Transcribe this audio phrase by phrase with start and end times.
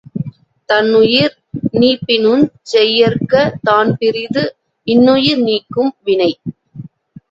[0.69, 1.35] தன்னுயிர்
[1.73, 3.33] நீப்பினுஞ் செய்யற்க
[3.63, 4.45] தான்பிறிது
[4.87, 6.31] இன்னுயிர் நீக்கும் வினை.